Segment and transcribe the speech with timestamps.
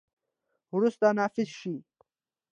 [0.75, 1.73] وروسته، نافذ شي.